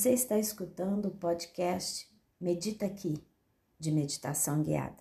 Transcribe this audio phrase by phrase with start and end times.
[0.00, 2.10] Você está escutando o podcast
[2.40, 3.22] Medita Aqui,
[3.78, 4.96] de meditação guiada.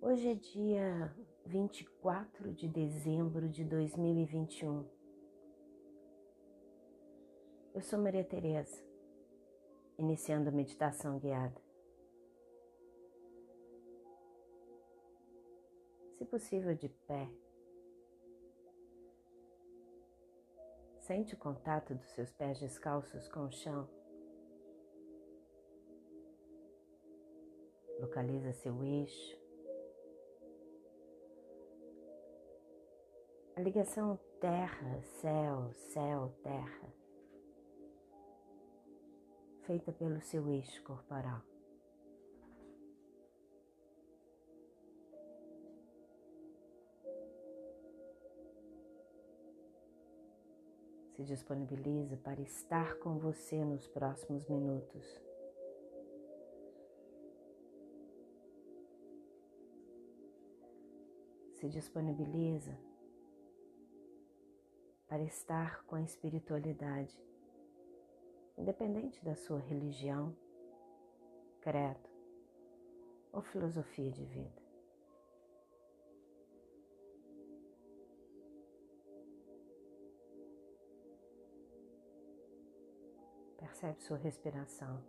[0.00, 1.14] Hoje é dia
[1.44, 4.86] 24 de dezembro de 2021.
[7.74, 8.82] Eu sou Maria Tereza,
[9.98, 11.60] iniciando a meditação guiada.
[16.16, 17.28] Se possível, de pé.
[21.06, 23.88] Sente o contato dos seus pés descalços com o chão.
[28.00, 29.38] Localiza seu eixo.
[33.54, 36.92] A ligação terra, céu, céu, terra,
[39.62, 41.40] feita pelo seu eixo corporal.
[51.16, 55.18] Se disponibiliza para estar com você nos próximos minutos.
[61.54, 62.78] Se disponibiliza
[65.08, 67.18] para estar com a espiritualidade,
[68.58, 70.36] independente da sua religião,
[71.62, 72.10] credo
[73.32, 74.65] ou filosofia de vida.
[83.76, 85.04] Percebe sua respiração.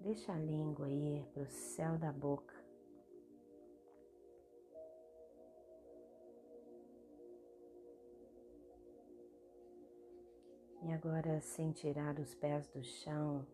[0.00, 2.54] Deixa a língua ir para o céu da boca.
[10.80, 13.46] E agora, sem tirar os pés do chão,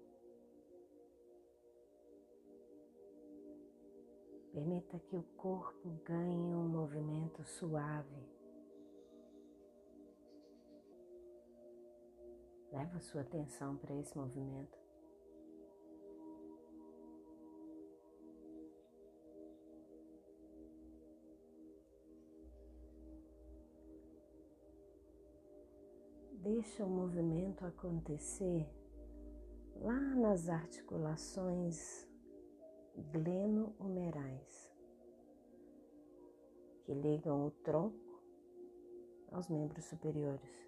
[4.54, 8.25] Permita que o corpo ganhe um movimento suave.
[12.70, 14.78] Leva sua atenção para esse movimento.
[26.34, 28.69] Deixa o movimento acontecer
[29.81, 32.06] lá nas articulações
[32.97, 34.72] gleno-humerais,
[36.84, 38.22] que ligam o tronco
[39.31, 40.65] aos membros superiores.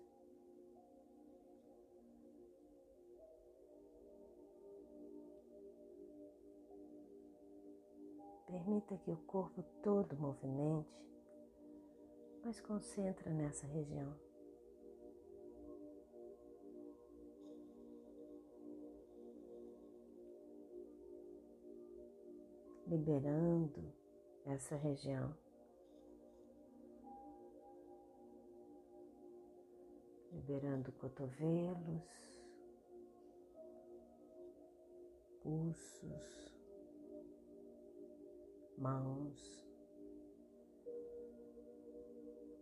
[8.47, 10.89] Permita que o corpo todo movimente,
[12.43, 14.26] mas concentra nessa região.
[22.87, 23.93] Liberando
[24.45, 25.37] essa região.
[30.33, 32.45] Liberando cotovelos,
[35.41, 36.55] pulsos,
[38.79, 39.67] mãos,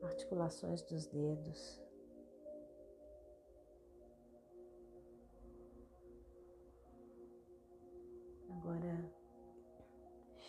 [0.02, 1.83] articulações dos dedos.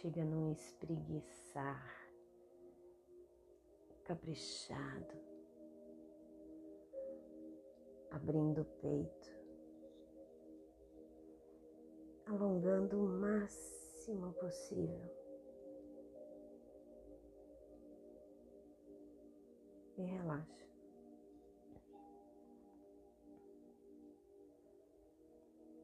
[0.06, 1.84] Chega num espreguiçar
[4.04, 5.16] caprichado,
[8.12, 9.32] abrindo o peito,
[12.28, 15.12] alongando o máximo possível.
[19.98, 20.70] E relaxa.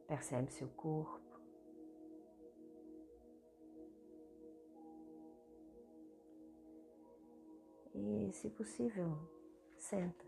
[0.06, 1.31] Percebe seu corpo.
[7.94, 9.18] E, se possível,
[9.78, 10.26] senta.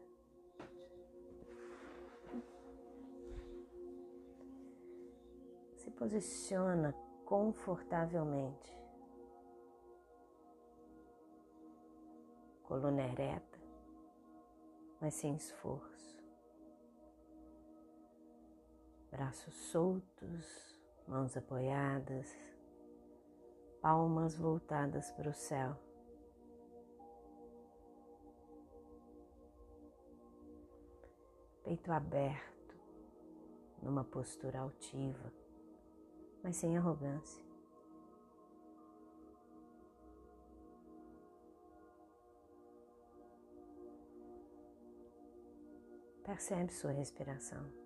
[5.75, 6.93] Se posiciona
[7.25, 8.73] confortavelmente.
[12.63, 13.59] Coluna ereta,
[14.99, 16.17] mas sem esforço.
[19.11, 22.35] Braços soltos, mãos apoiadas,
[23.81, 25.77] palmas voltadas para o céu.
[31.63, 32.75] Peito aberto,
[33.81, 35.31] numa postura altiva,
[36.43, 37.43] mas sem arrogância.
[46.23, 47.82] Percebe sua respiração.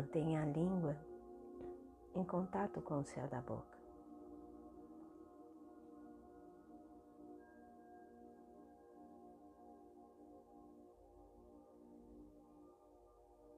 [0.00, 0.96] Mantenha a língua
[2.14, 3.78] em contato com o céu da boca.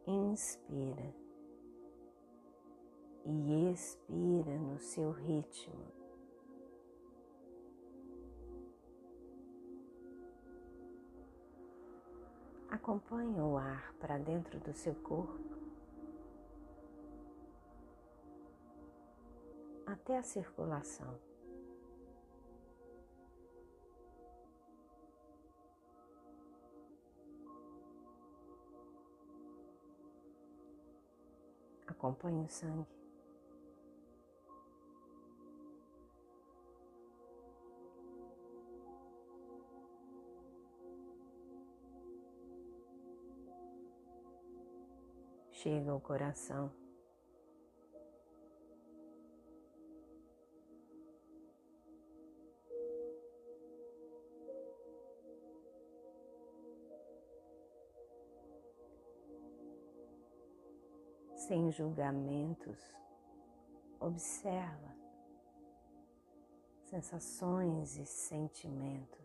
[0.05, 1.15] Inspira
[3.25, 5.87] e expira no seu ritmo.
[12.69, 15.52] Acompanhe o ar para dentro do seu corpo
[19.93, 21.21] até a circulação.
[31.87, 33.03] Acompanhe o sangue.
[45.51, 46.82] chega ao coração.
[61.49, 62.79] Sem julgamentos,
[63.99, 64.95] observa
[66.85, 69.21] sensações e sentimentos.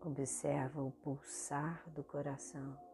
[0.00, 2.91] Observa o pulsar do coração.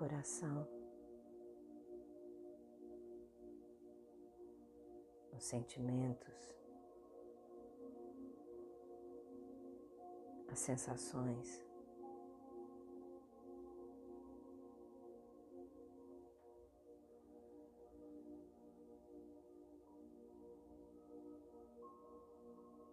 [0.00, 0.66] Coração.
[5.36, 6.54] os sentimentos,
[10.48, 11.64] as sensações.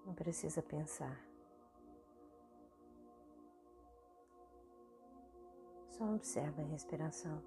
[0.05, 1.36] Não precisa pensar.
[5.97, 7.41] Só observa a respiração.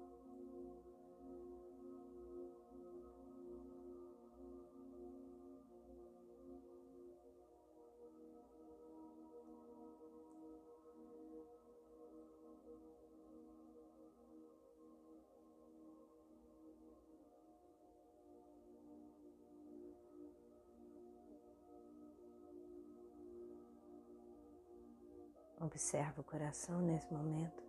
[25.61, 27.60] Observa o coração nesse momento.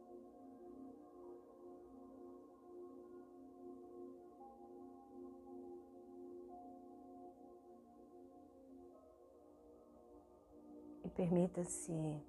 [11.15, 12.21] Permita-se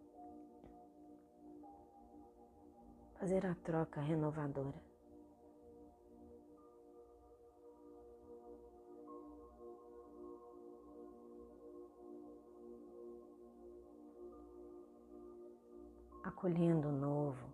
[3.19, 4.93] fazer a troca renovadora.
[16.43, 17.53] acolhendo o novo.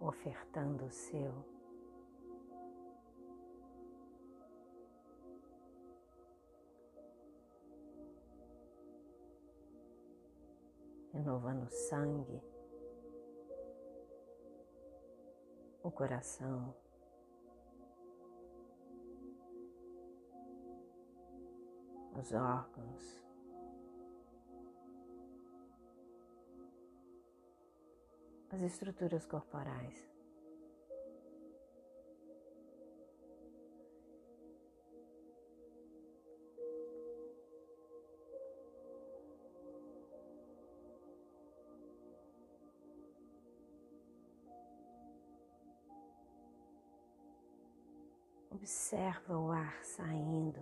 [0.00, 1.53] Ofertando o seu.
[11.14, 12.42] Renovando o sangue,
[15.82, 16.74] o coração.
[22.16, 23.24] os órgãos.
[28.54, 30.13] as estruturas corporais.
[48.64, 50.58] Observa o ar saindo.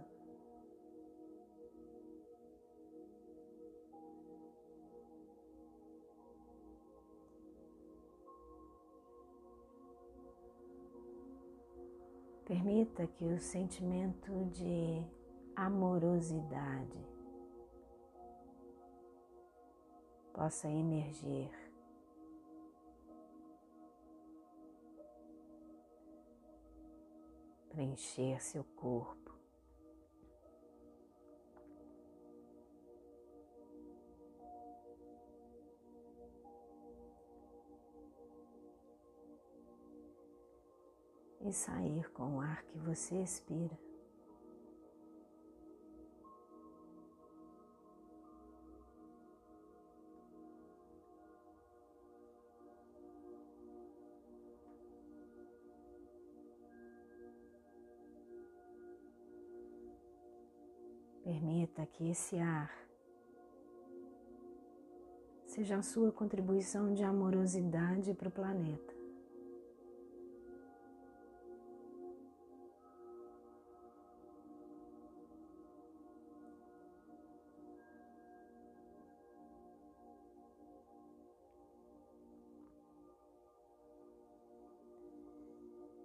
[12.45, 15.07] Permita que o sentimento de
[15.55, 16.99] amorosidade
[20.35, 21.62] possa emergir.
[27.73, 29.33] Preencher seu corpo.
[41.41, 43.92] E sair com o ar que você expira.
[61.33, 62.71] Permita que esse ar
[65.47, 68.93] seja a sua contribuição de amorosidade para o planeta.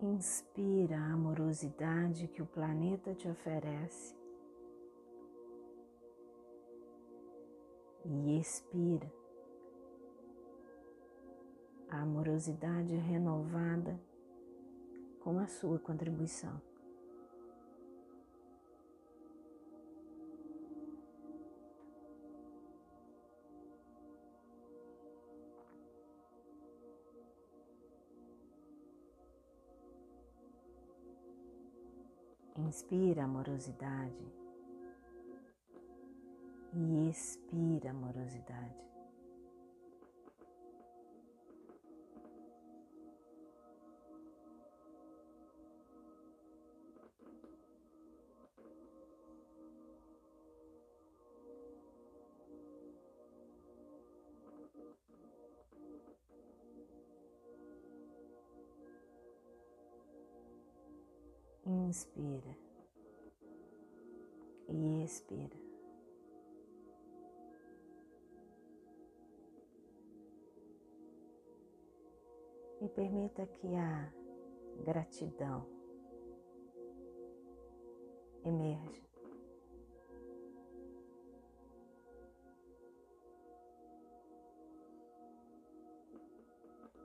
[0.01, 4.15] Inspira a amorosidade que o planeta te oferece
[8.09, 9.11] e expira
[11.89, 13.99] a amorosidade renovada
[15.19, 16.61] com a sua contribuição.
[32.57, 34.46] Inspira amorosidade
[36.73, 38.87] e expira amorosidade.
[61.65, 62.55] Inspira
[64.69, 65.66] e expira.
[72.87, 74.13] E permita que a
[74.85, 75.67] gratidão
[78.45, 79.05] emerja.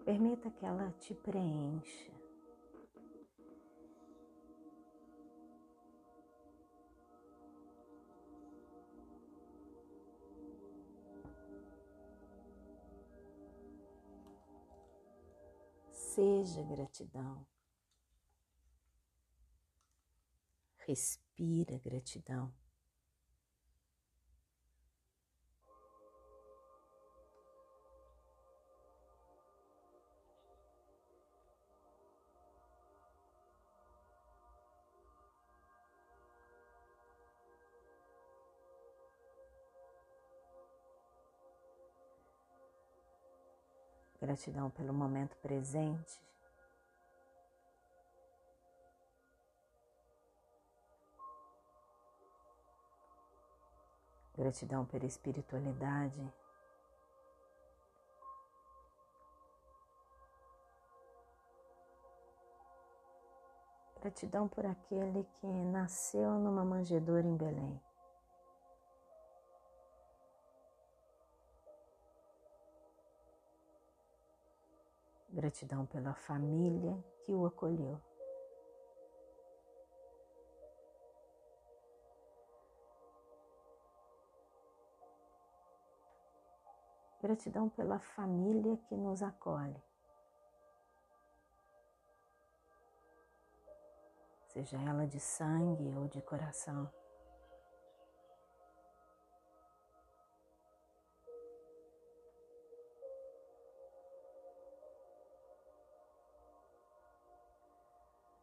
[0.04, 2.21] Permita que ela te preencha.
[16.14, 17.46] Seja gratidão.
[20.86, 22.52] Respira gratidão.
[44.32, 46.18] Gratidão pelo momento presente.
[54.34, 56.32] Gratidão pela espiritualidade.
[64.00, 67.91] Gratidão por aquele que nasceu numa manjedoura em Belém.
[75.32, 77.98] Gratidão pela família que o acolheu.
[87.22, 89.82] Gratidão pela família que nos acolhe.
[94.48, 96.92] Seja ela de sangue ou de coração.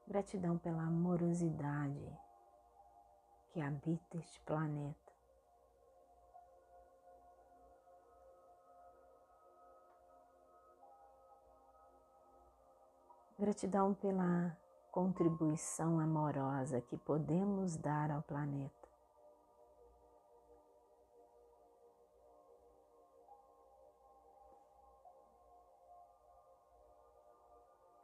[0.10, 2.18] Gratidão pela amorosidade
[3.52, 5.14] que habita este planeta.
[13.38, 14.58] Gratidão pela
[14.92, 18.79] contribuição amorosa que podemos dar ao planeta.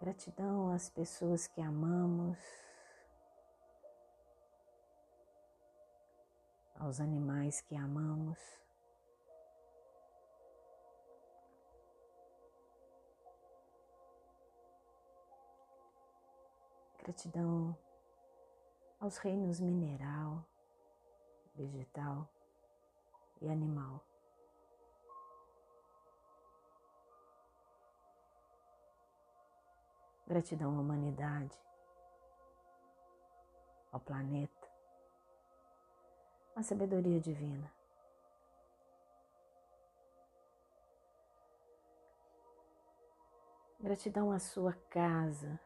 [0.05, 2.37] Gratidão às pessoas que amamos,
[6.75, 8.37] aos animais que amamos.
[16.99, 17.75] Gratidão
[18.99, 20.45] aos reinos mineral,
[21.55, 22.29] vegetal
[23.41, 24.05] e animal.
[30.27, 31.55] Gratidão à humanidade,
[33.91, 34.67] ao planeta,
[36.55, 37.71] à sabedoria divina.
[43.79, 45.59] Gratidão à sua casa,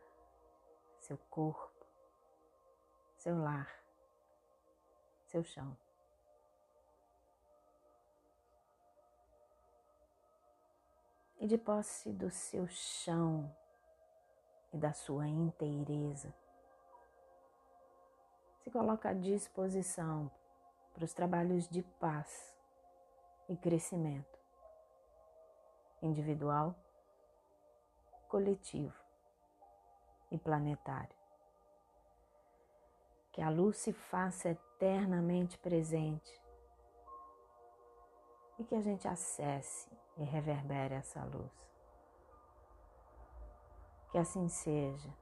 [1.00, 1.86] seu corpo,
[3.16, 3.82] seu lar,
[5.28, 5.78] seu chão.
[11.40, 13.56] E de posse do seu chão
[14.74, 16.34] e da sua inteireza,
[18.64, 20.30] se coloca à disposição
[20.94, 22.56] para os trabalhos de paz
[23.48, 24.38] e crescimento
[26.02, 26.76] individual
[28.28, 28.96] coletivo
[30.32, 31.18] e planetário.
[33.32, 36.40] Que a luz se faça eternamente presente
[38.60, 41.69] e que a gente acesse e reverbere essa luz.
[44.12, 45.14] Que assim seja.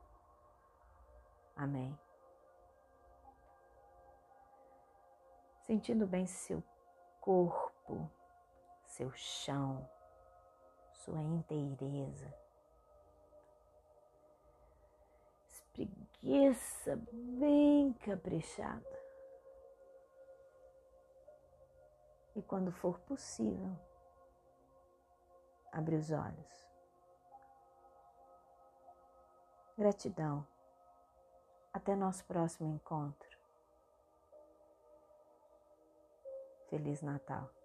[1.56, 1.98] Amém.
[5.62, 6.63] Sentindo bem seu
[7.20, 8.10] corpo,
[8.86, 9.88] seu chão,
[10.94, 12.34] sua inteireza
[15.77, 18.98] preguiça bem caprichada.
[22.36, 23.75] E quando for possível,
[25.71, 26.66] abre os olhos.
[29.78, 30.44] Gratidão.
[31.72, 33.38] Até nosso próximo encontro.
[36.68, 37.57] Feliz Natal.